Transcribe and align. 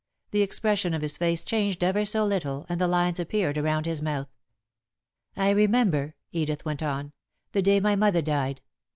The 0.31 0.41
expression 0.41 0.95
of 0.95 1.03
his 1.03 1.15
face 1.17 1.43
changed 1.43 1.83
ever 1.83 2.05
so 2.05 2.25
little, 2.25 2.65
and 2.67 2.81
lines 2.81 3.19
appeared 3.19 3.55
around 3.55 3.85
his 3.85 4.01
mouth. 4.01 4.29
"I 5.37 5.51
remember," 5.51 6.15
Edith 6.31 6.65
went 6.65 6.81
on, 6.81 7.11
"the 7.51 7.61
day 7.61 7.79
my 7.79 7.95
mother 7.95 8.23
died. 8.23 8.61